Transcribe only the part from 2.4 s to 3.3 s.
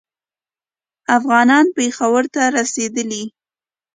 رسېدلي.